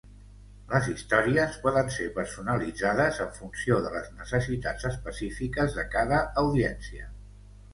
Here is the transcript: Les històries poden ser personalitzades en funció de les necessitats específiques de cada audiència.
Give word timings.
Les 0.69 0.87
històries 0.91 1.59
poden 1.65 1.91
ser 1.97 2.07
personalitzades 2.15 3.21
en 3.25 3.29
funció 3.35 3.77
de 3.87 3.93
les 3.97 4.09
necessitats 4.23 4.89
específiques 4.93 5.77
de 5.81 5.89
cada 5.99 6.23
audiència. 6.45 7.07